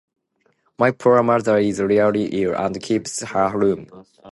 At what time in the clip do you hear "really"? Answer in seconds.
1.79-2.25